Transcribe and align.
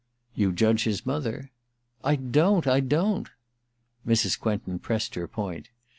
* 0.21 0.25
You 0.33 0.51
judge 0.51 0.85
his 0.85 1.05
mother/ 1.05 1.51
* 1.77 2.03
I 2.11 2.15
don't; 2.15 2.65
I 2.65 2.79
don't.' 2.79 3.29
Mrs. 4.03 4.39
Quentin 4.39 4.79
pressed 4.79 5.13
her 5.13 5.27
point. 5.27 5.69